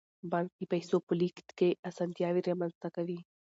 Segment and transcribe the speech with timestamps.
[0.31, 3.19] بانک د پیسو په لیږد کې اسانتیاوې رامنځته کوي.